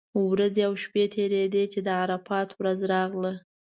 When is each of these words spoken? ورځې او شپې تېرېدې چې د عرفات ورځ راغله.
ورځې 0.29 0.61
او 0.67 0.73
شپې 0.83 1.03
تېرېدې 1.15 1.63
چې 1.73 1.79
د 1.85 1.87
عرفات 2.01 2.49
ورځ 2.59 2.79
راغله. 2.93 3.33